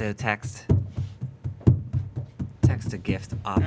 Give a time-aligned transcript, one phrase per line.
[0.00, 0.64] So text
[2.62, 3.66] text a gift offering.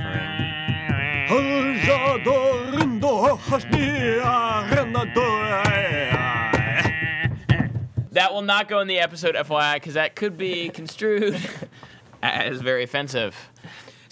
[8.14, 11.40] That will not go in the episode, FYI, because that could be construed
[12.24, 13.52] as very offensive.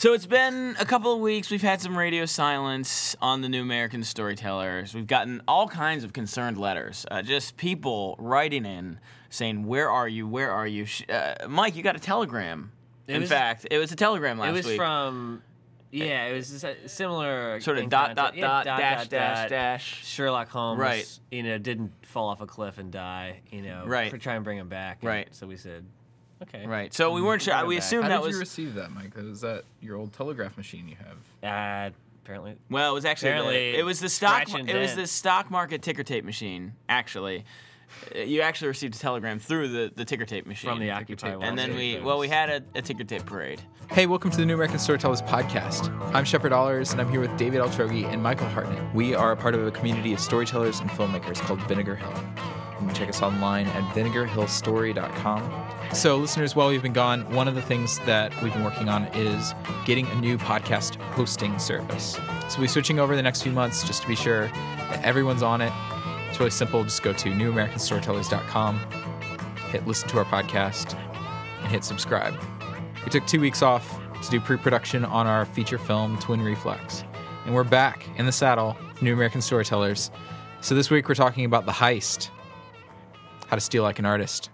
[0.02, 1.52] So it's been a couple of weeks.
[1.52, 4.96] We've had some radio silence on the New American Storytellers.
[4.96, 10.08] We've gotten all kinds of concerned letters, uh, just people writing in saying, "Where are
[10.08, 10.28] you?
[10.28, 12.72] Where are you?" Uh, Mike, you got a telegram.
[13.06, 14.54] It in was- fact, it was a telegram last week.
[14.54, 14.78] It was week.
[14.78, 15.44] from,
[15.92, 18.36] yeah, it was a similar sort of dot dot.
[18.36, 20.04] Yeah, dot dot, dash dash dash.
[20.04, 21.20] Sherlock Holmes, Right.
[21.30, 23.42] You know, didn't fall off a cliff and die.
[23.52, 24.10] You know, Right.
[24.10, 24.98] For try and bring him back.
[25.04, 25.28] Right.
[25.30, 25.86] So we said,
[26.44, 26.66] okay.
[26.66, 26.94] Right.
[26.94, 27.54] So we weren't sure.
[27.54, 27.84] Bring it We back.
[27.84, 29.16] assumed How that did was you receive that, Mike?
[29.16, 31.92] Was that your old telegraph machine you have?
[31.92, 34.78] Uh, apparently, Well, it was actually the, Apparently, it was the stock scratch and it
[34.80, 35.02] was dent.
[35.02, 36.74] the stock market ticker tape machine.
[36.90, 37.46] Actually,
[38.16, 41.36] Uh, you actually received a telegram through the, the ticker tape machine from the Occupy
[41.36, 43.62] Wall and then we well we had a, a ticker tape parade.
[43.90, 45.92] Hey, welcome to the New American Storytellers podcast.
[46.16, 48.96] I'm Shepard Allers, and I'm here with David Altrogi and Michael Hartnett.
[48.96, 52.14] We are a part of a community of storytellers and filmmakers called Vinegar Hill.
[52.82, 55.94] You can check us online at vinegarhillstory.com.
[55.94, 59.06] So, listeners, while we've been gone, one of the things that we've been working on
[59.14, 59.54] is
[59.86, 62.14] getting a new podcast hosting service.
[62.14, 65.44] So, we'll be switching over the next few months just to be sure that everyone's
[65.44, 65.72] on it.
[66.30, 66.84] It's really simple.
[66.84, 68.80] Just go to newamericanstorytellers.com,
[69.70, 70.98] hit listen to our podcast,
[71.60, 72.34] and hit subscribe.
[73.04, 77.04] We took two weeks off to do pre production on our feature film, Twin Reflex.
[77.46, 80.10] And we're back in the saddle, New American Storytellers.
[80.62, 82.32] So this week we're talking about The Heist
[83.52, 84.50] How to Steal Like an Artist.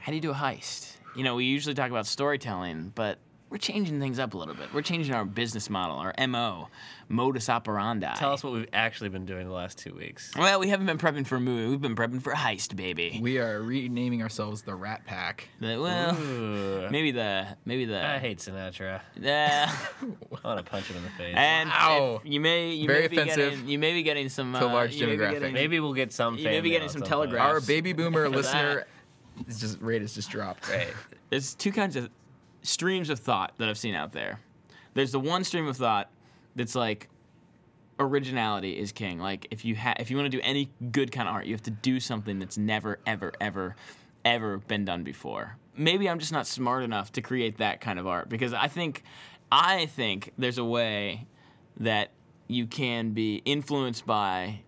[0.00, 0.98] How do you do a heist?
[1.16, 3.18] You know, we usually talk about storytelling, but
[3.50, 4.72] we're changing things up a little bit.
[4.74, 6.68] We're changing our business model, our MO,
[7.08, 8.12] modus operandi.
[8.16, 10.32] tell us what we've actually been doing the last two weeks.
[10.36, 11.68] Well, we haven't been prepping for a movie.
[11.70, 13.18] We've been prepping for a heist, baby.
[13.22, 15.48] We are renaming ourselves the Rat Pack.
[15.60, 16.88] The- well, Ooh.
[16.90, 19.00] maybe the maybe the I hate Sinatra.
[19.20, 19.74] Yeah.
[20.02, 21.34] I want to punch him in the face.
[21.36, 22.20] And Wow.
[22.24, 24.68] you may you Very may be offensive getting you may be getting some to a
[24.68, 25.32] uh, large you may be demographic.
[25.32, 26.36] getting- Maybe we'll get some.
[26.36, 27.08] You may be getting some point.
[27.10, 27.48] telegraph.
[27.48, 28.86] Our baby boomer For listener
[29.46, 30.68] is just rate has just dropped.
[30.68, 30.88] Right.
[31.30, 32.10] There's two kinds of
[32.68, 34.40] streams of thought that I've seen out there.
[34.94, 36.10] There's the one stream of thought
[36.54, 37.08] that's like
[37.98, 39.18] originality is king.
[39.18, 41.54] Like if you ha- if you want to do any good kind of art, you
[41.54, 43.76] have to do something that's never ever ever
[44.24, 45.56] ever been done before.
[45.76, 49.02] Maybe I'm just not smart enough to create that kind of art because I think
[49.50, 51.26] I think there's a way
[51.78, 52.10] that
[52.48, 54.60] you can be influenced by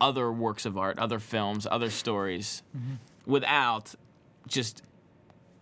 [0.00, 2.94] other works of art, other films, other stories mm-hmm.
[3.26, 3.94] without
[4.46, 4.82] just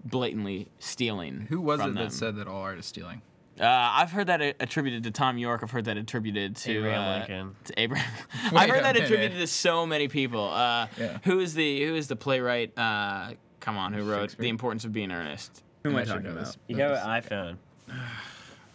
[0.04, 1.46] blatantly stealing.
[1.48, 2.04] Who was from it them.
[2.04, 3.22] that said that all art is stealing?
[3.60, 5.64] Uh, I've heard that attributed to Thom Yorke.
[5.64, 7.56] I've heard that attributed to Abraham uh, Lincoln.
[7.64, 8.12] To Abraham.
[8.52, 9.02] Wait I've heard a that minute.
[9.10, 10.48] attributed to so many people.
[10.48, 11.18] Uh, Yeah.
[11.24, 12.72] Who is the Who is the playwright?
[12.78, 15.64] Uh, come on, who wrote The Importance of Being Earnest?
[15.82, 16.56] Who am I I talking about?
[16.68, 17.56] You have an iPhone.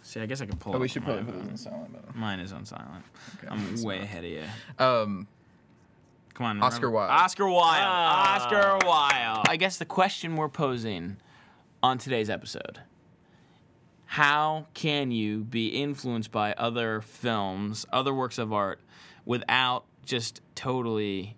[0.02, 0.76] See, I guess I can pull.
[0.76, 1.48] Oh, we should probably put phone.
[1.50, 1.94] this on silent.
[1.94, 2.20] though.
[2.20, 3.04] Mine is on silent.
[3.38, 4.04] Okay, I'm way fine.
[4.04, 4.42] ahead of you.
[4.78, 5.26] Um,
[6.34, 7.10] Come on, Oscar remember- Wilde.
[7.10, 7.62] Oscar Wilde.
[7.64, 8.36] Ah.
[8.36, 9.46] Oscar Wilde.
[9.48, 11.16] I guess the question we're posing
[11.82, 12.80] on today's episode:
[14.06, 18.80] How can you be influenced by other films, other works of art,
[19.24, 21.36] without just totally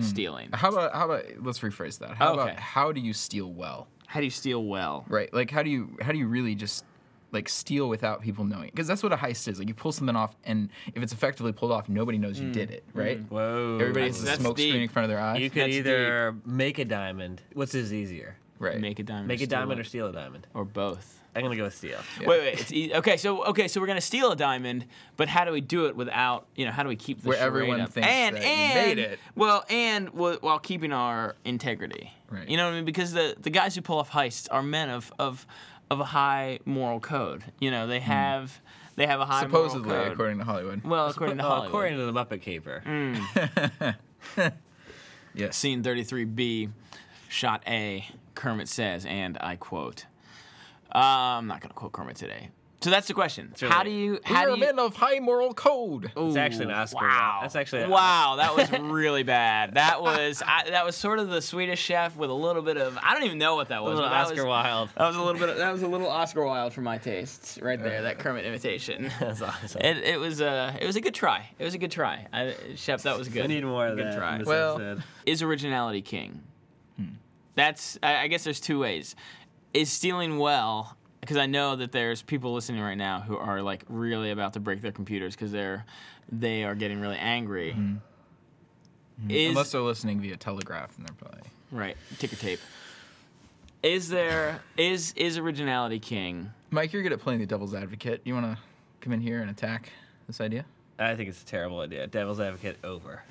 [0.00, 0.50] stealing?
[0.52, 2.10] how about how about let's rephrase that.
[2.16, 2.42] How Okay.
[2.42, 3.88] about how do you steal well?
[4.06, 5.04] How do you steal well?
[5.08, 5.32] Right.
[5.32, 6.84] Like how do you how do you really just
[7.32, 8.70] like steal without people knowing?
[8.70, 9.58] Because that's what a heist is.
[9.58, 12.52] Like you pull something off, and if it's effectively pulled off, nobody knows you mm.
[12.52, 12.84] did it.
[12.94, 13.20] Right.
[13.20, 13.30] Mm.
[13.30, 13.78] Whoa.
[13.80, 15.40] Everybody has a that's smoke screen in front of their eyes.
[15.40, 17.42] You could That's either make a diamond.
[17.52, 18.36] What's is easier?
[18.58, 18.80] right.
[18.80, 19.28] Make a diamond.
[19.28, 19.82] Make or a steal diamond it?
[19.82, 20.46] or steal a diamond?
[20.54, 21.20] or both.
[21.34, 21.98] I'm gonna go with steal.
[22.20, 22.26] Yeah.
[22.26, 22.60] Wait, wait.
[22.60, 23.16] It's e- okay.
[23.16, 23.68] So, okay.
[23.68, 24.86] So we're gonna steal a diamond,
[25.16, 27.38] but how do we do it without, you know, how do we keep the Where
[27.38, 27.90] everyone up?
[27.90, 29.18] thinks and that you made it.
[29.36, 32.12] well, and w- while keeping our integrity.
[32.30, 32.48] Right.
[32.48, 32.84] You know what I mean?
[32.84, 35.46] Because the the guys who pull off heists are men of of
[35.90, 37.42] of a high moral code.
[37.58, 38.60] You know, they have
[38.96, 39.50] they have a high Hmm.
[39.50, 40.12] Supposedly, moral code.
[40.12, 40.84] according to Hollywood.
[40.84, 41.68] well, according to Hollywood.
[41.68, 42.82] according to the Muppet Caper.
[45.34, 45.56] yes.
[45.56, 46.70] Scene 33B,
[47.28, 50.06] shot A, Kermit says, and I quote.
[50.94, 50.98] Uh,
[51.38, 52.50] I'm not gonna quote Kermit today.
[52.82, 53.52] So that's the question.
[53.60, 54.12] really- how do you?
[54.12, 54.56] We How are do you?
[54.58, 56.10] men of high moral code.
[56.16, 57.06] It's actually an Oscar.
[57.06, 57.40] Wow.
[57.42, 58.36] That's actually a- wow.
[58.38, 59.74] That was really bad.
[59.74, 62.96] That was I, that was sort of the Swedish Chef with a little bit of
[63.02, 63.96] I don't even know what that A was.
[63.96, 64.88] little Oscar was, Wilde.
[64.96, 65.50] That was a little bit.
[65.50, 68.00] Of, that was a little Oscar Wilde for my tastes, right there.
[68.00, 69.10] That Kermit imitation.
[69.20, 69.80] That's awesome.
[69.82, 71.50] It, it was a it was a good try.
[71.58, 72.26] It was a good try.
[72.32, 73.44] I, Chef, that was good.
[73.44, 74.16] I need more of good that.
[74.16, 74.42] try.
[74.42, 75.02] Well- episode.
[75.26, 76.40] Is originality king?
[76.96, 77.04] Hmm.
[77.56, 79.14] That's I, I guess there's two ways.
[79.74, 80.96] Is stealing well?
[81.20, 84.60] Because I know that there's people listening right now who are like really about to
[84.60, 85.84] break their computers because they're
[86.32, 87.72] they are getting really angry.
[87.72, 87.96] Mm-hmm.
[89.22, 89.30] Mm-hmm.
[89.30, 92.60] Is Unless they're listening via telegraph, and they're probably right ticker tape.
[93.82, 96.52] is there is is originality king?
[96.70, 98.22] Mike, you're good at playing the devil's advocate.
[98.24, 98.58] You want to
[99.00, 99.90] come in here and attack
[100.26, 100.64] this idea?
[100.98, 102.06] I think it's a terrible idea.
[102.06, 103.22] Devil's advocate over.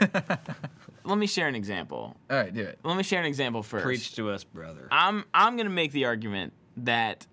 [1.04, 2.16] Let me share an example.
[2.30, 2.78] All right, do it.
[2.82, 3.84] Let me share an example first.
[3.84, 4.88] Preach to us, brother.
[4.90, 7.26] I'm I'm gonna make the argument that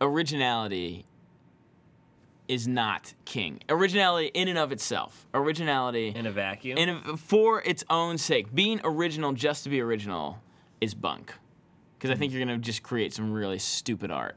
[0.00, 1.04] originality
[2.48, 3.60] is not king.
[3.68, 5.26] Originality in and of itself.
[5.32, 6.78] Originality In a vacuum.
[6.78, 8.52] in a, for its own sake.
[8.52, 10.42] Being original just to be original
[10.80, 11.32] is bunk.
[11.96, 12.38] Because I think hmm.
[12.38, 14.36] you're gonna just create some really stupid art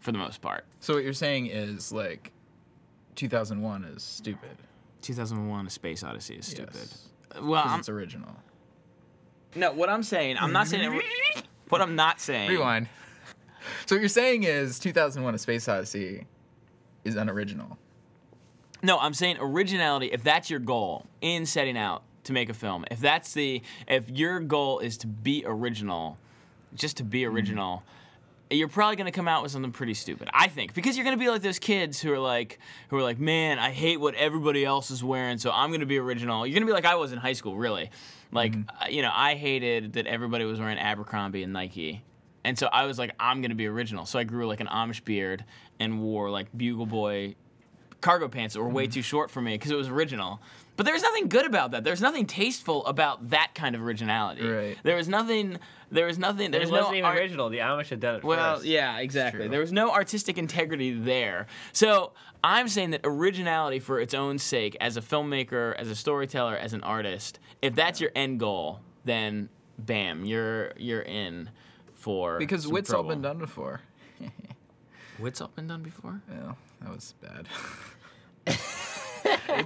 [0.00, 0.64] for the most part.
[0.80, 2.32] So what you're saying is like
[3.14, 4.56] 2001 is stupid.
[5.02, 6.74] 2001: A Space Odyssey is stupid.
[6.74, 7.08] Yes.
[7.36, 8.36] Uh, well, 'Cause I'm, it's original.
[9.54, 9.72] no.
[9.72, 10.92] What I'm saying, I'm not saying.
[10.92, 12.50] It, what I'm not saying.
[12.50, 12.88] Rewind.
[13.92, 16.26] So what you're saying is 2001: A Space Odyssey
[17.04, 17.76] is unoriginal.
[18.82, 20.06] No, I'm saying originality.
[20.06, 24.08] If that's your goal in setting out to make a film, if that's the, if
[24.08, 26.16] your goal is to be original,
[26.74, 27.82] just to be original,
[28.50, 30.30] you're probably gonna come out with something pretty stupid.
[30.32, 33.18] I think because you're gonna be like those kids who are like, who are like,
[33.18, 36.46] man, I hate what everybody else is wearing, so I'm gonna be original.
[36.46, 37.90] You're gonna be like I was in high school, really.
[38.32, 42.02] Like, uh, you know, I hated that everybody was wearing Abercrombie and Nike.
[42.44, 44.06] And so I was like, I'm gonna be original.
[44.06, 45.44] So I grew like an Amish beard
[45.78, 47.36] and wore like Bugle Boy
[48.02, 48.92] cargo pants that were way mm-hmm.
[48.92, 50.40] too short for me because it was original.
[50.76, 51.84] But there was nothing good about that.
[51.84, 54.46] There was nothing tasteful about that kind of originality.
[54.46, 54.78] Right.
[54.82, 55.58] There was nothing.
[55.90, 56.50] There was nothing.
[56.50, 57.48] There it was wasn't no even art- original.
[57.50, 58.66] The Amish had done it well, first.
[58.66, 59.48] yeah, exactly.
[59.48, 61.46] There was no artistic integrity there.
[61.72, 62.12] So
[62.42, 66.72] I'm saying that originality for its own sake, as a filmmaker, as a storyteller, as
[66.72, 71.50] an artist, if that's your end goal, then bam, you're you're in
[72.02, 73.10] for Because some wit's all trouble.
[73.10, 73.80] been done before.
[75.18, 76.20] Wit's all been done before.
[76.28, 77.46] Yeah, that was bad.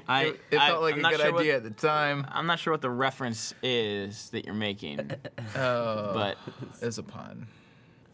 [0.09, 2.27] I It, it I- felt like I'm a good sure what- idea at the time.
[2.31, 5.11] I'm not sure what the reference is that you're making,
[5.57, 6.37] Oh, but
[6.83, 7.47] it's a pun.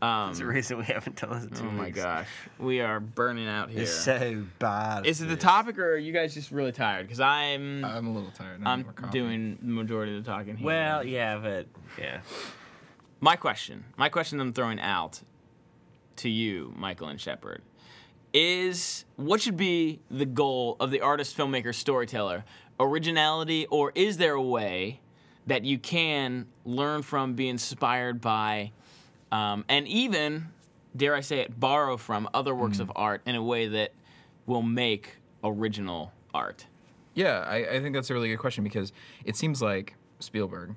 [0.02, 1.44] um, That's the reason we haven't done this.
[1.60, 2.28] in oh two my gosh,
[2.60, 3.82] we are burning out here.
[3.82, 5.06] It's so bad.
[5.06, 7.06] Is it the topic, or are you guys just really tired?
[7.06, 8.60] Because I'm I'm a little tired.
[8.64, 10.66] I need I'm doing the majority of the talking here.
[10.66, 11.66] Well, yeah, but
[11.98, 12.20] yeah.
[13.22, 15.22] My question, my question I'm throwing out
[16.16, 17.62] to you, Michael and Shepard,
[18.34, 22.44] is what should be the goal of the artist, filmmaker, storyteller?
[22.80, 25.00] Originality, or is there a way
[25.46, 28.72] that you can learn from, be inspired by,
[29.30, 30.48] um, and even,
[30.96, 33.92] dare I say it, borrow from other works of art in a way that
[34.46, 36.66] will make original art?
[37.14, 38.92] Yeah, I, I think that's a really good question because
[39.24, 40.74] it seems like Spielberg,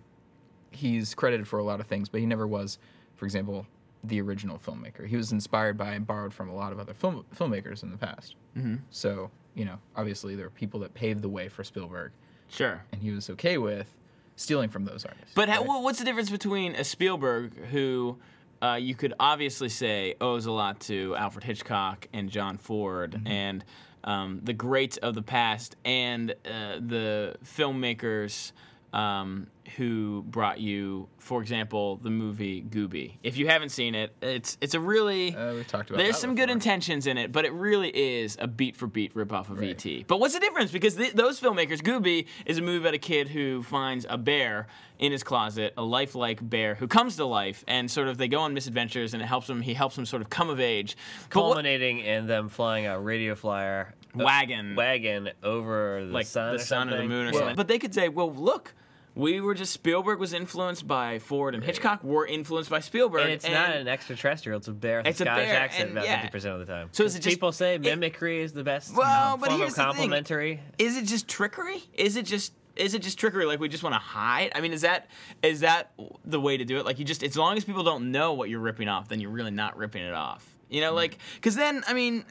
[0.75, 2.77] he's credited for a lot of things, but he never was,
[3.15, 3.65] for example,
[4.03, 5.07] the original filmmaker.
[5.07, 7.97] He was inspired by and borrowed from a lot of other film, filmmakers in the
[7.97, 8.35] past.
[8.57, 8.75] Mm-hmm.
[8.91, 12.11] So, you know, obviously there are people that paved the way for Spielberg,
[12.49, 12.83] Sure.
[12.91, 13.87] and he was okay with
[14.35, 15.31] stealing from those artists.
[15.33, 15.65] But right?
[15.65, 18.17] wha- what's the difference between a Spielberg who
[18.61, 23.27] uh, you could obviously say owes a lot to Alfred Hitchcock and John Ford Mm-hmm.
[23.27, 23.65] and
[24.03, 28.51] um, the greats of the past and uh, the filmmakers
[28.95, 33.17] um, who brought you, for example, the movie Gooby.
[33.23, 36.35] If you haven't seen it, it's it's a really Uh, we've talked about there's some
[36.35, 39.71] good intentions in it, but it really is a beat for beat ripoff of Right.
[39.71, 40.05] E.T.
[40.07, 40.71] But what's the difference?
[40.71, 44.67] Because th- those filmmakers, Gooby is a movie about a kid who finds a bear
[44.97, 48.39] in his closet, a lifelike bear who comes to life, and sort of they go
[48.41, 49.61] on misadventures, and it helps him.
[49.61, 50.95] He helps him sort of come of age.
[51.23, 54.75] What- Culminating in them flying a radio flyer uh, Wagon.
[54.75, 57.39] wagon over the like sun, the or sun or the moon or Yeah.
[57.39, 57.55] something.
[57.57, 58.73] But they could say, well, look.
[59.15, 63.21] We were just Spielberg was influenced by Ford and Hitchcock were influenced by Spielberg.
[63.21, 65.89] And it's not an extraterrestrial; it's a bear with It's a a Scottish bear, accent
[65.89, 66.21] and about yeah.
[66.21, 66.89] fifty percent of the time.
[66.91, 69.75] So is it just- people say mimicry is the best Well, but form here's of
[69.77, 69.91] the thing.
[69.93, 70.59] complimentary?
[70.77, 71.83] is it just trickery?
[71.93, 73.45] Is it just is it just trickery?
[73.45, 74.51] Like we just want to hide?
[74.53, 75.07] I mean, is that
[75.41, 75.93] is that
[76.25, 76.85] the way to do it?
[76.85, 79.31] Like you just as long as people don't know what you're ripping off, then you're
[79.31, 80.45] really not ripping it off.
[80.69, 80.97] You know, hmm.
[80.97, 82.25] like because then I mean,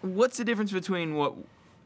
[0.00, 1.34] what's the difference between what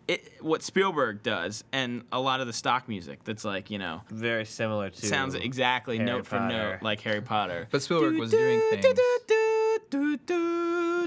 [0.06, 4.02] it, what Spielberg does and a lot of the stock music that's like you know
[4.10, 7.68] Very similar to sounds exactly Harry note for note like Harry Potter.
[7.70, 8.82] But Spielberg was doing things.
[8.84, 10.18] do, do, do, do,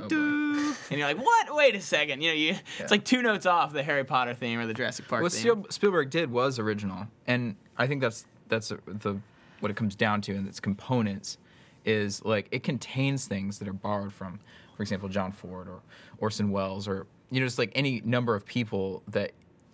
[0.10, 1.56] Oh, And you're like, what?
[1.56, 2.22] Wait a second.
[2.22, 2.60] You know, you Yeah.
[2.80, 5.42] it's like two notes off the Harry Potter theme or the Jurassic Park what theme.
[5.42, 9.20] Spiel- Spielberg did was original, and I think that's that's the
[9.60, 11.38] what it comes down to, and its components
[11.86, 14.40] is like it contains things that are borrowed from,
[14.76, 15.82] for example, John Ford or
[16.20, 19.32] Orson Welles or you know just like any number of people that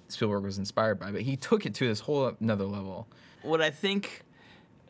[0.07, 3.07] Spielberg was inspired by, but he took it to this whole another level.
[3.41, 4.23] what I think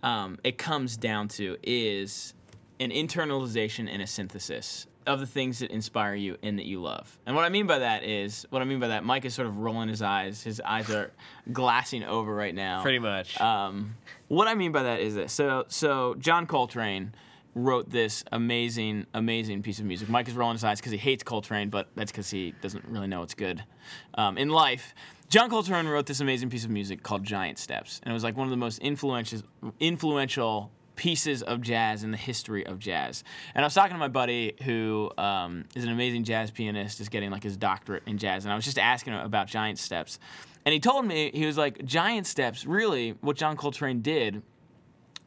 [0.01, 2.33] um, it comes down to is
[2.79, 7.17] an internalization and a synthesis of the things that inspire you and that you love.
[7.25, 9.47] And what I mean by that is, what I mean by that, Mike is sort
[9.47, 10.43] of rolling his eyes.
[10.43, 11.11] His eyes are
[11.51, 12.81] glassing over right now.
[12.81, 13.39] pretty much.
[13.39, 13.95] Um,
[14.27, 15.33] what I mean by that is this.
[15.33, 17.13] So, so John Coltrane
[17.55, 20.09] wrote this amazing, amazing piece of music.
[20.09, 23.07] Mike is rolling his eyes because he hates Coltrane, but that's because he doesn't really
[23.07, 23.63] know what's good
[24.15, 24.93] um, in life.
[25.29, 28.37] John Coltrane wrote this amazing piece of music called Giant Steps, and it was like
[28.37, 29.41] one of the most influential,
[29.79, 33.23] influential pieces of jazz in the history of jazz.
[33.55, 37.09] And I was talking to my buddy who um, is an amazing jazz pianist, is
[37.09, 40.19] getting like his doctorate in jazz, and I was just asking him about Giant Steps.
[40.65, 44.43] And he told me, he was like, Giant Steps, really, what John Coltrane did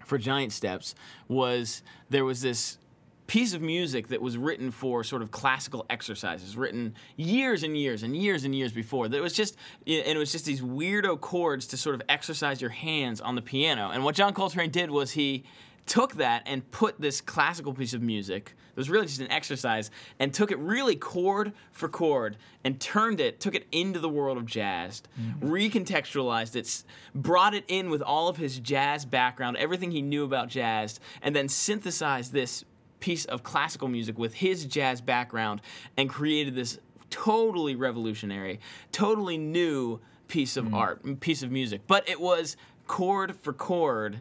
[0.06, 0.94] for Giant Steps
[1.28, 2.78] was there was this
[3.26, 8.02] piece of music that was written for sort of classical exercises, written years and years
[8.02, 9.08] and years and years before.
[9.08, 12.70] That was just, and it was just these weirdo chords to sort of exercise your
[12.70, 13.90] hands on the piano.
[13.90, 15.44] And what John Coltrane did was he
[15.86, 19.90] took that and put this classical piece of music it was really just an exercise
[20.18, 24.36] and took it really chord for chord and turned it took it into the world
[24.36, 25.48] of jazz mm-hmm.
[25.48, 30.48] recontextualized it brought it in with all of his jazz background everything he knew about
[30.48, 32.64] jazz and then synthesized this
[33.00, 35.60] piece of classical music with his jazz background
[35.96, 36.78] and created this
[37.10, 38.58] totally revolutionary
[38.90, 40.74] totally new piece of mm-hmm.
[40.74, 42.56] art piece of music but it was
[42.88, 44.20] chord for chord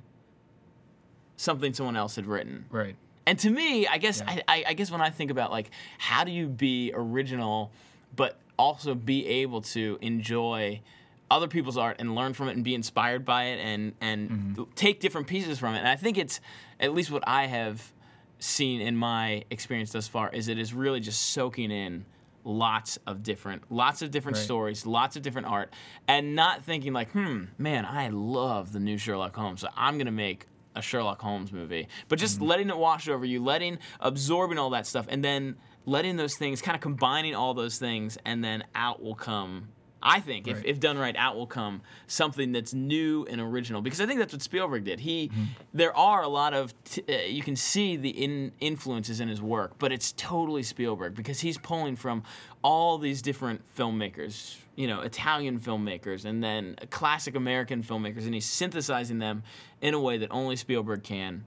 [1.38, 2.66] something someone else had written.
[2.70, 2.96] Right.
[3.26, 4.42] And to me, I guess yeah.
[4.48, 7.72] I, I guess when I think about like how do you be original,
[8.16, 10.82] but also be able to enjoy
[11.30, 14.64] other people's art and learn from it and be inspired by it and and mm-hmm.
[14.76, 15.80] take different pieces from it.
[15.80, 16.40] And I think it's
[16.80, 17.92] at least what I have
[18.40, 22.06] seen in my experience thus far is it is really just soaking in
[22.44, 24.44] lots of different lots of different right.
[24.44, 25.74] stories lots of different art
[26.08, 30.06] and not thinking like hmm man i love the new sherlock holmes so i'm going
[30.06, 32.46] to make a Sherlock Holmes movie, but just mm-hmm.
[32.46, 35.56] letting it wash over you, letting absorbing all that stuff, and then
[35.86, 39.70] letting those things kind of combining all those things, and then out will come.
[40.06, 40.56] I think right.
[40.56, 43.82] if, if done right, out will come something that's new and original.
[43.82, 45.00] Because I think that's what Spielberg did.
[45.00, 45.44] He, mm-hmm.
[45.74, 49.42] there are a lot of, t- uh, you can see the in influences in his
[49.42, 52.22] work, but it's totally Spielberg because he's pulling from
[52.62, 58.46] all these different filmmakers you know, Italian filmmakers and then classic American filmmakers, and he's
[58.46, 59.44] synthesizing them
[59.82, 61.46] in a way that only Spielberg can.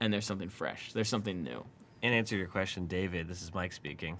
[0.00, 0.92] And there's something fresh.
[0.92, 1.64] There's something new.
[2.02, 4.18] In answer to your question, David, this is Mike speaking.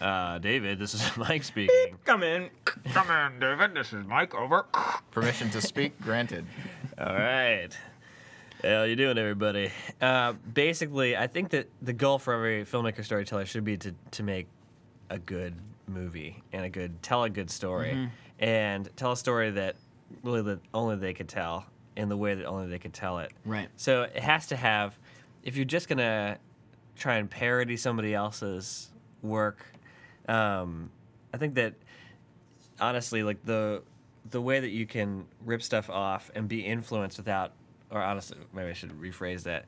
[0.00, 1.98] Uh, David, this is Mike speaking.
[2.04, 2.50] Come in.
[2.92, 3.74] Come in, David.
[3.74, 4.34] This is Mike.
[4.34, 4.66] Over.
[5.10, 6.46] Permission to speak granted.
[6.98, 7.70] All right.
[8.62, 9.70] How you doing, everybody?
[10.00, 14.22] Uh, basically, I think that the goal for every filmmaker storyteller should be to, to
[14.22, 14.46] make
[15.10, 15.54] a good
[15.86, 18.06] movie and a good tell a good story mm-hmm.
[18.38, 19.76] and tell a story that
[20.22, 21.66] really that only they could tell
[21.96, 23.32] in the way that only they could tell it.
[23.44, 23.68] Right.
[23.76, 24.98] So it has to have
[25.42, 26.38] if you're just gonna
[26.96, 28.90] try and parody somebody else's
[29.24, 29.66] work,
[30.28, 30.90] um,
[31.32, 31.74] I think that
[32.80, 33.82] honestly, like the
[34.30, 37.52] the way that you can rip stuff off and be influenced without,
[37.90, 39.66] or honestly, maybe I should rephrase that.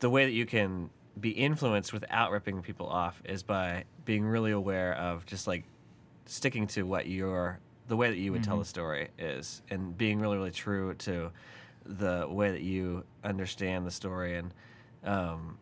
[0.00, 4.52] The way that you can be influenced without ripping people off is by being really
[4.52, 5.64] aware of just like
[6.26, 7.58] sticking to what your
[7.88, 8.50] the way that you would mm-hmm.
[8.50, 11.30] tell the story is and being really really true to
[11.84, 14.52] the way that you understand the story and
[15.04, 15.56] um,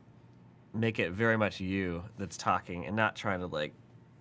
[0.77, 3.73] make it very much you that's talking and not trying to like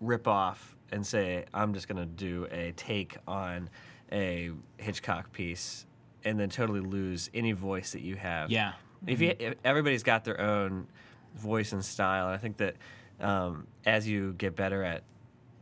[0.01, 3.69] rip off and say i'm just going to do a take on
[4.11, 5.85] a hitchcock piece
[6.23, 8.73] and then totally lose any voice that you have yeah
[9.07, 10.87] if, you, if everybody's got their own
[11.35, 12.27] voice and style.
[12.27, 12.75] And I think that
[13.19, 15.03] um, as you get better at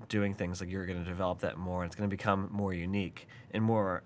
[0.10, 2.74] doing things, like you're going to develop that more, and it's going to become more
[2.74, 4.04] unique and more,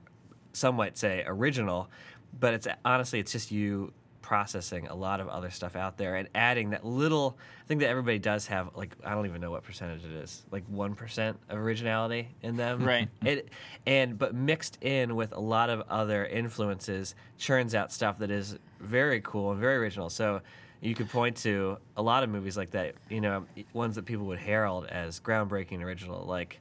[0.53, 1.89] some might say, original.
[2.38, 3.94] But it's honestly, it's just you
[4.27, 7.88] processing a lot of other stuff out there and adding that little I think that
[7.88, 11.39] everybody does have like I don't even know what percentage it is like one percent
[11.48, 12.84] of originality in them.
[12.84, 13.07] Right.
[13.25, 13.48] It
[13.86, 18.60] and but mixed in with a lot of other influences churns out stuff that is
[18.81, 20.10] very cool and very original.
[20.10, 20.41] So
[20.81, 24.25] you could point to a lot of movies like that, you know, ones that people
[24.25, 26.60] would herald as groundbreaking original, like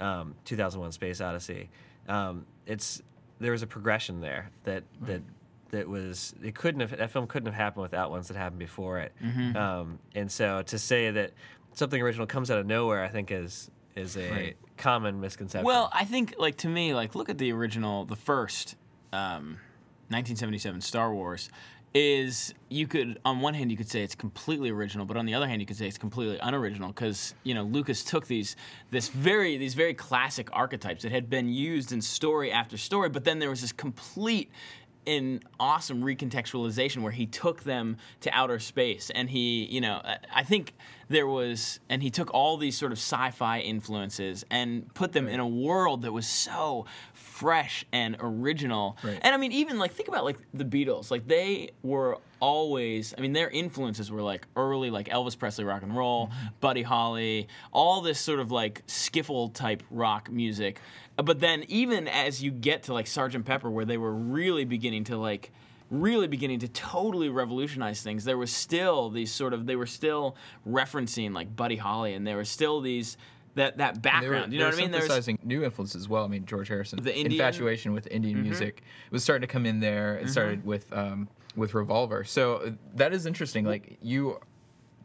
[0.00, 1.70] um, 2001: Space Odyssey.
[2.08, 3.00] Um, it's
[3.40, 5.22] there was a progression there that that
[5.70, 8.98] that was it couldn't have that film couldn't have happened without ones that happened before
[9.00, 9.12] it.
[9.22, 9.56] Mm-hmm.
[9.56, 11.32] Um, and so to say that
[11.72, 14.56] something original comes out of nowhere, I think is is a right.
[14.76, 15.64] common misconception.
[15.64, 18.76] Well, I think like to me, like look at the original, the first.
[19.12, 19.58] Um,
[20.08, 21.50] 1977 Star Wars
[21.94, 25.32] is you could on one hand you could say it's completely original but on the
[25.32, 28.54] other hand you could say it's completely unoriginal because you know lucas took these
[28.90, 33.24] this very these very classic archetypes that had been used in story after story but
[33.24, 34.50] then there was this complete
[35.06, 40.00] an awesome recontextualization where he took them to outer space and he you know
[40.34, 40.74] i think
[41.08, 45.38] there was, and he took all these sort of sci-fi influences and put them in
[45.38, 48.96] a world that was so fresh and original.
[49.02, 49.18] Right.
[49.22, 51.10] And I mean, even like think about like the Beatles.
[51.10, 53.14] Like they were always.
[53.16, 56.46] I mean, their influences were like early, like Elvis Presley rock and roll, mm-hmm.
[56.60, 60.80] Buddy Holly, all this sort of like skiffle type rock music.
[61.16, 65.04] But then even as you get to like Sergeant Pepper, where they were really beginning
[65.04, 65.52] to like
[65.90, 68.24] really beginning to totally revolutionize things.
[68.24, 70.36] There was still these sort of they were still
[70.68, 73.16] referencing like Buddy Holly, and there were still these
[73.54, 74.52] that that They were, background.
[74.52, 74.90] you know what I mean?
[74.90, 76.24] There's synthesizing new influences as well.
[76.24, 79.80] I mean, George Harrison, The Indian- infatuation with Indian music was starting to come in
[79.80, 80.16] there.
[80.16, 82.24] It started with um, with Revolver.
[82.24, 83.64] So uh, that is interesting.
[83.64, 84.38] Like you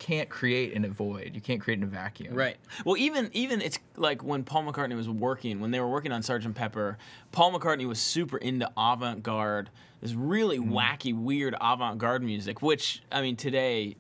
[0.02, 1.34] can't create in a void.
[1.36, 2.34] You can't create in a vacuum.
[2.34, 2.58] Right.
[2.86, 6.24] Well, even even it's like when Paul McCartney was working, when they were working on
[6.24, 6.56] Sgt.
[6.56, 6.98] Pepper,
[7.32, 9.70] Paul McCartney was super into avant-garde,
[10.02, 10.72] this really mm.
[10.72, 12.64] wacky, weird avant-garde music.
[12.64, 13.96] Which I mean, today,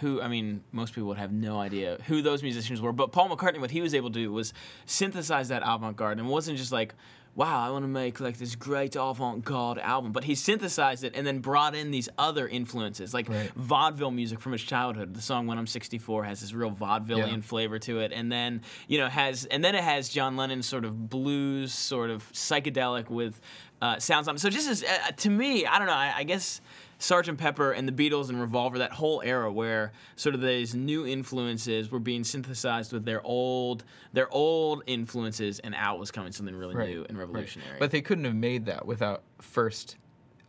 [0.00, 2.92] who I mean, most people would have no idea who those musicians were.
[2.92, 4.54] But Paul McCartney, what he was able to do was
[4.86, 6.94] synthesize that avant-garde, and it wasn't just like.
[7.34, 11.26] Wow, I want to make like this great avant-garde album, but he synthesized it and
[11.26, 13.50] then brought in these other influences, like Right.
[13.56, 15.14] vaudeville music from his childhood.
[15.14, 17.40] The song "When I'm 64" has this real vaudevillian Yeah.
[17.40, 20.84] flavor to it, and then you know has and then it has John Lennon's sort
[20.84, 23.40] of blues, sort of psychedelic with
[23.80, 24.36] uh, sounds on.
[24.36, 24.38] it.
[24.40, 25.92] So just as uh, to me, I don't know.
[25.94, 26.60] I, I guess
[27.02, 31.04] Sergeant Pepper and the Beatles and Revolver, that whole era where sort of these new
[31.04, 33.82] influences were being synthesized with their old
[34.12, 36.88] their old influences, and out was coming something really Right.
[36.90, 37.78] new and revolutionary.
[37.80, 39.96] But they couldn't have made that without first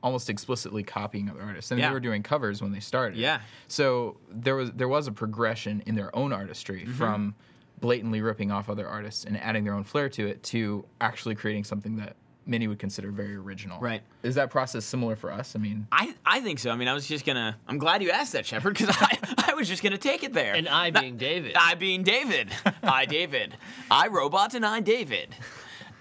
[0.04, 1.72] almost explicitly copying other artists.
[1.72, 1.88] And Yeah.
[1.88, 3.18] they were doing covers when they started.
[3.18, 3.42] Yeah.
[3.68, 6.94] So there was there was a progression in their own artistry Mm-hmm.
[6.94, 7.36] from
[7.80, 11.64] blatantly ripping off other artists and adding their own flair to it to actually creating
[11.64, 13.80] something that many would consider very original.
[13.80, 14.02] Right.
[14.24, 15.56] Is that process similar for us?
[15.56, 16.72] I mean, I, I think so.
[16.72, 17.58] I mean, I was just gonna.
[17.68, 19.18] I'm glad you asked that, Shepard, because I,
[19.50, 20.54] I was just gonna take it there.
[20.54, 21.54] And I That- being David.
[21.58, 22.52] I being David.
[22.84, 23.56] I David.
[23.90, 25.36] I robot and I David.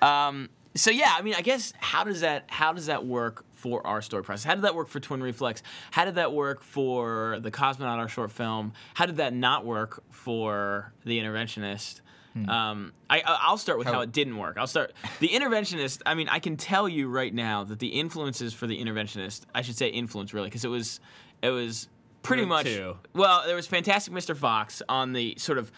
[0.01, 3.87] Um, so yeah, I mean, I guess how does that how does that work for
[3.87, 4.45] our story process?
[4.45, 5.63] How did that work for Twin Reflex?
[5.91, 8.73] How did that work for the Cosmonaut, our short film?
[8.95, 12.01] How did that not work for the Interventionist?
[12.49, 14.57] Um, I, I'll start with how, How- it didn't work.
[14.59, 16.01] I'll start the Interventionist.
[16.07, 19.62] I mean, I can tell you right now that the influences for the Interventionist, I
[19.62, 21.01] should say influence really, because it was
[21.42, 21.88] it was
[22.23, 22.97] pretty much two.
[23.14, 24.37] well, there was Fantastic Mr.
[24.37, 25.71] Fox on the sort of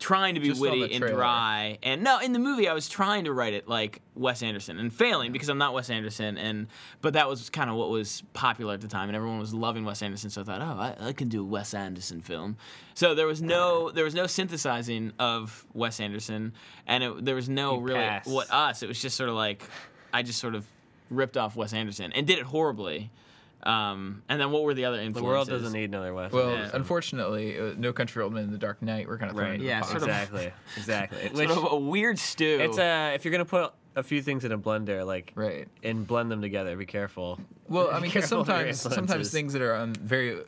[0.00, 1.78] trying to be Just witty and dry.
[1.82, 4.92] And no, in the movie, I was trying to write it like Wes Anderson and
[4.92, 6.38] failing because I'm not Wes Anderson.
[6.38, 6.66] And
[7.02, 9.84] but that was kind of what was popular at the time, and everyone was loving
[9.84, 10.30] Wes Anderson.
[10.30, 12.56] So I thought, oh, I, I can do a Wes Anderson film.
[12.94, 16.54] So there was no there was no synthesizing of Wes Anderson,
[16.86, 18.82] and it, there was no You really what us.
[18.82, 19.62] It was just sort of like
[20.12, 20.66] I just sort of
[21.10, 23.10] ripped off Wes Anderson and did it horribly.
[23.62, 25.20] Um, and then what were the other influences?
[25.22, 26.32] The world doesn't need another Wes.
[26.32, 26.70] well, Yeah.
[26.72, 29.50] unfortunately, uh, No Country for Old Men and The Dark Knight, we're kind of thrown
[29.50, 29.60] right?
[29.60, 30.08] Yeah, sort of.
[30.08, 31.28] exactly, exactly.
[31.28, 32.58] Which sort of a weird stew.
[32.60, 35.68] it's uh, if you're gonna put a few things in a blender, like Right.
[35.82, 37.38] and blend them together, be careful.
[37.68, 40.38] Well, I mean, because careful of your sometimes sometimes things that are on very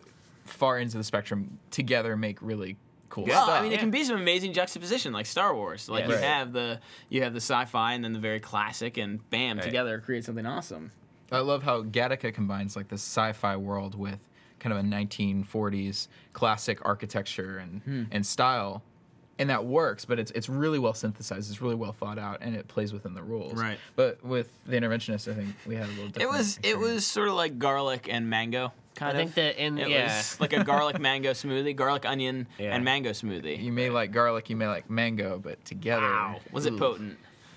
[0.44, 2.76] far ends of the spectrum together make really
[3.10, 3.60] cool Well, stuff.
[3.60, 5.88] I mean, it can be some amazing juxtaposition, like Star Wars.
[5.88, 6.08] Like Yeah.
[6.08, 6.24] you Right.
[6.24, 9.64] have the you have the sci-fi and then the very classic, and bam, Right.
[9.66, 10.92] together create something awesome.
[11.32, 14.18] I love how Gattaca combines like this sci-fi world with
[14.58, 18.02] kind of a 1940s classic architecture and Hmm.
[18.12, 18.82] and style,
[19.38, 20.04] and that works.
[20.04, 21.50] But it's it's really well synthesized.
[21.50, 23.54] It's really well thought out, and it plays within the rules.
[23.60, 23.78] Right.
[23.96, 26.32] But with the interventionist, I think we had a little It different.
[26.38, 28.72] was it was sort of like garlic and mango.
[28.94, 29.32] Kind of I of.
[29.32, 32.74] think that in it yeah, was like a garlic mango smoothie, garlic onion Yeah.
[32.74, 33.60] and mango smoothie.
[33.62, 37.16] You may like garlic, you may like mango, but together, Wow, was it potent?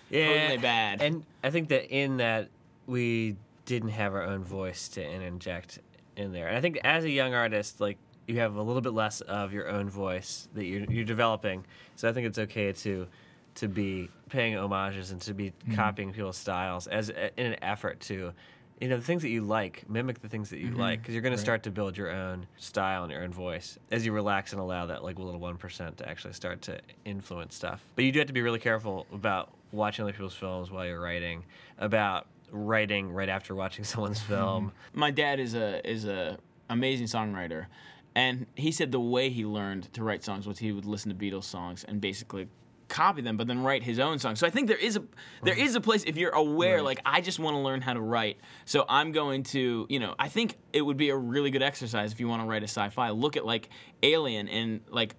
[0.10, 1.02] Yeah, Totally bad.
[1.02, 2.48] And I think that in that
[2.88, 3.36] we
[3.66, 5.80] didn't have our own voice to inject
[6.16, 6.48] in there.
[6.48, 7.98] And I think as a young artist, like
[8.28, 11.66] you have a little bit less of your own voice that you're you're developing.
[11.96, 13.08] So I think it's okay to
[13.56, 15.76] to be paying homages and to be mm-hmm.
[15.76, 18.34] copying people's styles as uh, in an effort to
[18.82, 20.80] you know the things that you like mimic the things that you mm-hmm.
[20.82, 23.80] like because you're going to start to build your own style and your own voice
[23.92, 27.86] as you relax and allow that like little 1% to actually start to influence stuff
[27.96, 31.00] but you do have to be really careful about watching other people's films while you're
[31.00, 31.44] writing
[31.78, 36.38] about writing right after watching someone's film my dad is a is a
[36.70, 37.68] amazing songwriter,
[38.16, 41.16] and he said the way he learned to write songs was he would listen to
[41.16, 42.48] Beatles songs and basically
[42.88, 44.40] copy them, but then write his own songs.
[44.40, 45.04] So I think there is a
[45.44, 48.02] there is a place if you're aware, like I just want to learn how to
[48.02, 51.64] write, so I'm going to you know I think it would be a really good
[51.64, 53.10] exercise if you want to write a sci-fi.
[53.10, 53.70] Look at like
[54.04, 55.16] Alien and like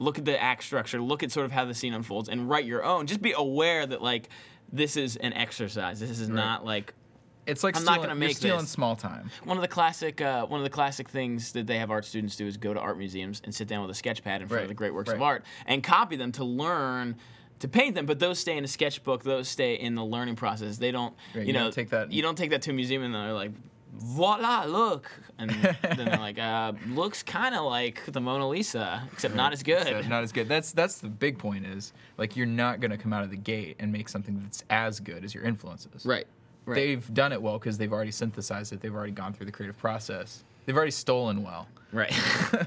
[0.00, 2.64] look at the act structure, look at sort of how the scene unfolds, and write
[2.64, 3.06] your own.
[3.06, 4.28] Just be aware that like
[4.74, 6.00] this is an exercise.
[6.00, 6.92] This is not like
[7.46, 8.70] It's like I'm not gonna you're make stealing this.
[8.70, 9.30] small time.
[9.44, 12.36] One of the classic, uh, one of the classic things that they have art students
[12.36, 14.58] do is go to art museums and sit down with a sketch pad in front
[14.58, 17.16] Right, of the great works of art and copy them to learn
[17.60, 18.04] to paint them.
[18.06, 20.78] But those stay in a sketchbook; those stay in the learning process.
[20.78, 22.74] They don't, Right, you you know, don't take that- You don't take that to a
[22.74, 23.52] museum and they're like,
[23.96, 29.34] "Voila, look!" And then they're like, uh, "Looks kind of like the Mona Lisa, except
[29.34, 30.48] not as good." So not as good.
[30.48, 31.66] That's that's the big point.
[31.66, 35.00] Is like you're not gonna come out of the gate and make something that's as
[35.00, 36.04] good as your influences.
[36.04, 36.26] right.
[36.66, 36.76] Right.
[36.76, 38.80] They've done it well because they've already synthesized it.
[38.80, 40.44] They've already gone through the creative process.
[40.64, 41.68] They've already stolen well.
[41.92, 42.10] Right.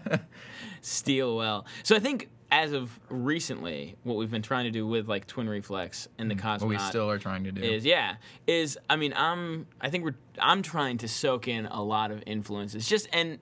[0.81, 1.65] Steal well.
[1.81, 5.49] So I think as of recently, what we've been trying to do with like Twin
[5.49, 7.61] Reflex and the Cosmonaut What we still are trying to do.
[7.61, 11.83] is yeah is I mean I'm I think we're I'm trying to soak in a
[11.83, 13.39] lot of influences just and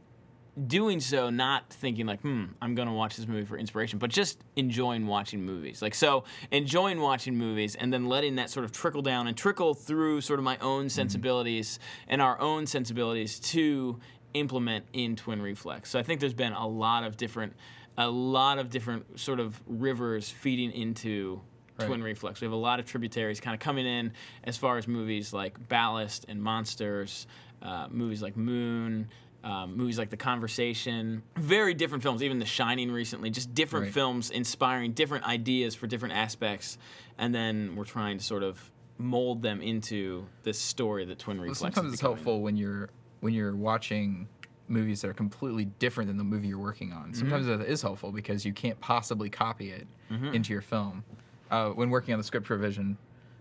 [0.67, 4.39] doing so not thinking like hmm I'm gonna watch this movie for inspiration but just
[4.55, 5.81] enjoying watching movies.
[5.81, 9.73] Like so enjoying watching movies and then letting that sort of trickle down and trickle
[9.75, 13.99] through sort of my own sensibilities and our own sensibilities to
[14.33, 15.89] implement in Twin Reflex.
[15.89, 17.53] So I think there's been a lot of different
[17.97, 21.41] a lot of different sort of rivers feeding into
[21.77, 21.87] Right.
[21.87, 22.39] Twin Reflex.
[22.39, 24.13] We have a lot of tributaries kind of coming in
[24.45, 27.27] as far as movies like Ballast and Monsters,
[27.61, 29.09] uh, movies like Moon,
[29.43, 31.21] um, movies like The Conversation.
[31.35, 33.93] Very different films, even The Shining recently, just different Right.
[33.93, 36.77] films inspiring different ideas for different aspects.
[37.17, 41.49] And then we're trying to sort of mold them into this story that Twin Well,
[41.49, 44.27] Reflex sometimes is it's helpful when you're when you're watching
[44.67, 47.05] movies that are completely different than the movie you're working on.
[47.05, 47.13] Mm-hmm.
[47.13, 49.87] Sometimes that is helpful because you can't possibly copy it
[50.33, 51.03] into your film.
[51.51, 52.97] Uh, when working on the script revision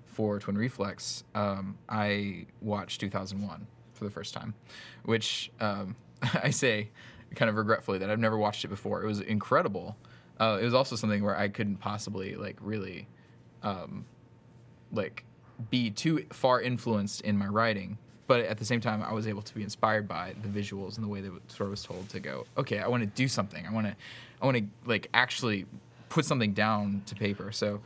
[0.06, 4.54] for Twin Reflex, um, I watched 2001 for the first time,
[5.04, 5.96] which um,
[6.42, 6.90] I say
[7.34, 9.02] kind of regretfully that I've never watched it before.
[9.02, 9.96] It was incredible.
[10.38, 13.08] Uh, it was also something where I couldn't possibly like really
[14.92, 15.24] like
[15.70, 19.42] be too far influenced in my writing but at the same time i was able
[19.42, 22.08] to be inspired by the visuals and the way that it sort of was told
[22.08, 23.94] to go okay i want to do something i want to
[24.40, 25.66] i want to like actually
[26.08, 27.80] put something down to paper so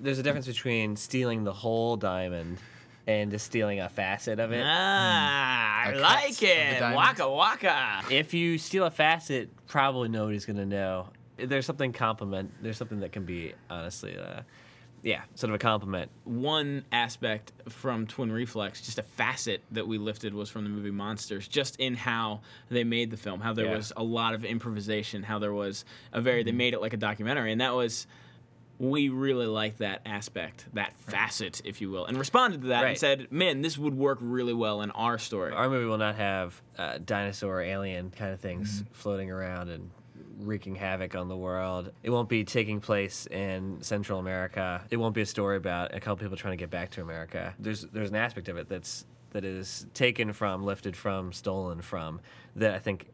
[0.00, 2.58] There's a difference between stealing the whole diamond
[3.06, 4.62] and just stealing a facet of it.
[4.66, 6.80] Ah, I A cut like it.
[6.80, 8.02] Waka waka.
[8.10, 11.10] If you steal a facet, probably nobody's gonna know.
[11.36, 12.50] There's something compliment.
[12.62, 14.40] There's something that can be honestly, uh,
[15.06, 16.10] yeah, sort of a compliment.
[16.24, 20.90] one aspect from Twin Reflex, just a facet that we lifted was from the movie
[20.90, 22.40] Monsters, just in how
[22.70, 23.76] they made the film, how there Yeah.
[23.76, 26.96] was a lot of improvisation, how there was a very, they made it like a
[26.96, 27.52] documentary.
[27.52, 28.08] And that was,
[28.80, 32.98] we really liked that aspect, that facet, if you will, and responded to that and
[32.98, 35.52] said, man, this would work really well in our story.
[35.52, 39.90] Our movie will not have uh, dinosaur, alien kind of things floating around and
[40.38, 41.90] wreaking havoc on the world.
[42.02, 44.82] It won't be taking place in Central America.
[44.90, 47.54] It won't be a story about a couple people trying to get back to America.
[47.58, 52.20] There's there's an aspect of it that's that is taken from, lifted from, stolen from
[52.54, 53.08] that I think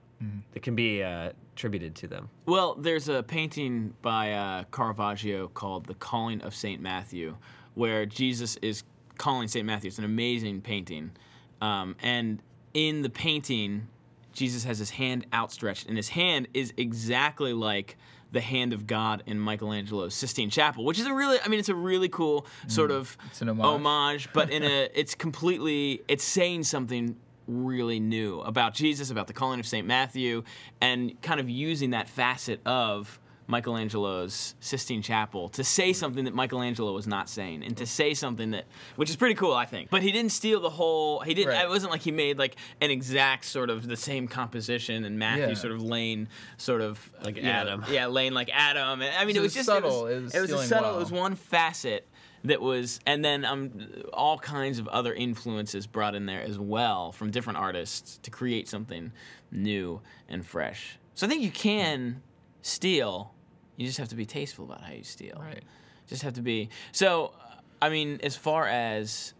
[0.52, 2.28] that can be uh, attributed to them.
[2.46, 7.36] Well, there's a painting by uh, Caravaggio called "The Calling of Saint Matthew,"
[7.74, 8.84] where Jesus is
[9.18, 9.88] calling Saint Matthew.
[9.88, 11.12] It's an amazing painting,
[11.60, 12.40] um, and
[12.74, 13.88] in the painting,
[14.32, 17.96] Jesus has his hand outstretched, and his hand is exactly like
[18.30, 21.68] the hand of God in Michelangelo's Sistine Chapel, which is a really, I mean, it's
[21.68, 23.42] a really cool sort of Mm.
[23.42, 23.64] An homage.
[23.64, 27.16] homage, but in a, it's completely, it's saying something
[27.46, 29.86] really new about Jesus, about the calling of St.
[29.86, 30.44] Matthew,
[30.80, 33.18] and kind of using that facet of
[33.52, 38.50] Michelangelo's Sistine Chapel to say something that Michelangelo was not saying, and to say something
[38.52, 38.64] that,
[38.96, 39.90] which is pretty cool, I think.
[39.90, 41.20] But he didn't steal the whole.
[41.20, 41.50] He didn't.
[41.54, 41.64] Right.
[41.64, 45.48] It wasn't like he made like an exact sort of the same composition, and Matthew
[45.48, 45.54] Yeah.
[45.54, 47.84] sort of Lane sort of Like you know, Adam.
[47.90, 49.02] yeah, Lane like Adam.
[49.02, 50.68] I mean, So it was just subtle, It it was, was it was a stealing
[50.68, 50.88] subtle.
[50.90, 50.96] well.
[50.96, 52.08] It was one facet
[52.44, 53.70] that was, and then um,
[54.12, 58.68] all kinds of other influences brought in there as well from different artists to create
[58.68, 59.12] something
[59.52, 60.98] new and fresh.
[61.14, 62.20] So I think you can
[62.62, 63.34] steal.
[63.76, 65.36] You just have to be tasteful about how you steal.
[65.40, 65.62] Right.
[66.06, 66.68] Just have to be.
[66.92, 67.32] So,
[67.80, 69.32] I mean, as far as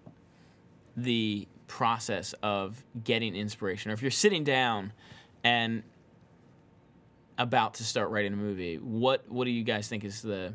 [0.97, 4.93] the process of getting inspiration, or if you're sitting down
[5.45, 5.83] and
[7.39, 10.55] about to start writing a movie, what what do you guys think is the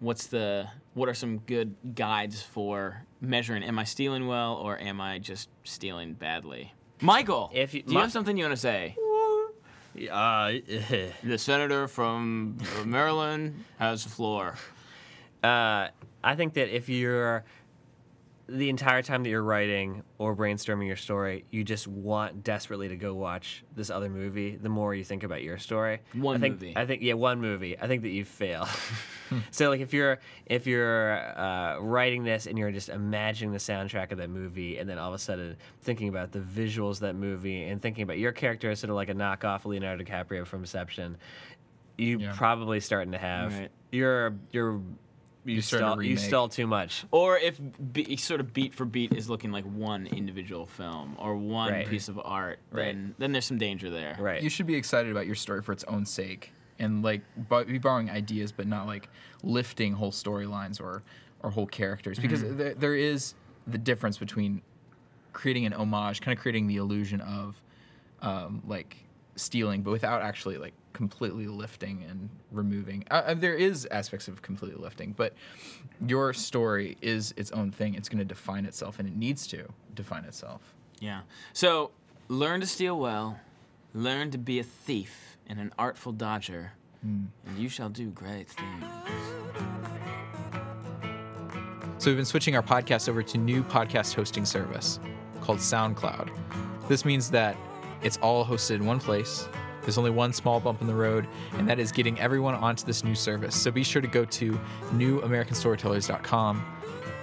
[0.00, 5.00] what's the what are some good guides for measuring am I stealing well or am
[5.00, 6.72] I just stealing badly?
[7.00, 8.96] Michael, If you- do you my- have something you want to say?
[10.10, 10.52] Uh,
[11.22, 14.54] The senator from Maryland has the floor.
[15.42, 15.88] uh,
[16.24, 17.44] I think that if you're
[18.48, 22.96] the entire time that you're writing or brainstorming your story, you just want desperately to
[22.96, 24.56] go watch this other movie.
[24.56, 26.72] The more you think about your story, One I think, movie.
[26.76, 27.78] I think yeah, one movie.
[27.78, 28.68] I think that you fail.
[29.50, 34.12] so like if you're if you're uh, writing this and you're just imagining the soundtrack
[34.12, 37.14] of that movie, and then all of a sudden thinking about the visuals of that
[37.14, 40.44] movie and thinking about your character as sort of like a knockoff of Leonardo DiCaprio
[40.46, 41.16] from Inception,
[41.96, 42.32] you Yeah.
[42.36, 43.70] probably starting to have Right.
[43.92, 44.80] you're you're
[45.44, 47.04] you You're starting to stall you stall too much.
[47.10, 47.60] Or if
[47.92, 51.88] be, sort of beat for beat is looking like one individual film or one Right.
[51.88, 52.84] piece of art, Right.
[52.86, 54.16] then then there's some danger there.
[54.20, 54.42] Right.
[54.42, 57.78] You should be excited about your story for its own sake, and like bu- be
[57.78, 59.08] borrowing ideas, but not like
[59.42, 61.02] lifting whole storylines or
[61.42, 62.56] or whole characters, because Mm-hmm.
[62.58, 63.34] there, there is
[63.66, 64.62] the difference between
[65.32, 67.60] creating an homage, kind of creating the illusion of
[68.20, 68.96] um, like
[69.34, 73.04] stealing, but without actually like completely lifting and removing.
[73.10, 75.34] Uh, uh, there is aspects of completely lifting, but
[76.06, 77.94] your story is its own thing.
[77.94, 80.74] It's going to define itself, and it needs to define itself.
[81.00, 81.22] Yeah.
[81.52, 81.90] So
[82.28, 83.38] learn to steal well,
[83.94, 88.84] learn to be a thief and an artful dodger, and you shall do great things.
[91.98, 94.98] So we've been switching our podcast over to new podcast hosting service
[95.40, 96.30] called SoundCloud.
[96.88, 97.56] This means that
[98.02, 99.48] it's all hosted in one place.
[99.82, 103.04] There's only one small bump in the road, and that is getting everyone onto this
[103.04, 103.54] new service.
[103.54, 104.58] So be sure to go to
[104.92, 106.64] newamericanstorytellers.com,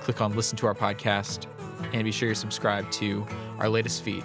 [0.02, 1.48] click on listen to our podcast,
[1.94, 3.26] and be sure you're subscribed to
[3.58, 4.24] our latest feed.